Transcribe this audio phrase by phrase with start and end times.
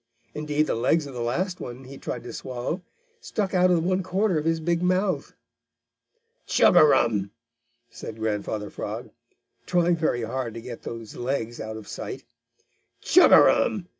[0.33, 2.81] Indeed the legs of the last one he tried to swallow
[3.19, 5.33] stuck out of one corner of his big mouth.
[6.47, 7.29] "Chug a rum!"
[7.91, 9.11] said Grandfather Frog,
[9.67, 12.23] trying very hard to get those legs out of sight.
[12.99, 13.89] "Chug a rum!